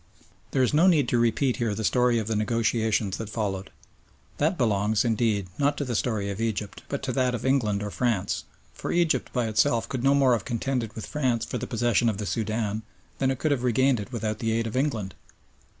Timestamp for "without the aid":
14.11-14.65